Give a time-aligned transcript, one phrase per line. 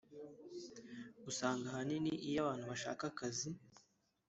[1.29, 3.49] Usanga ahanini iyo abantu bashaka akazi